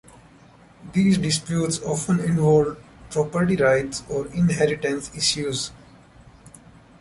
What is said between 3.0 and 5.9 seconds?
property rights or inheritance issues.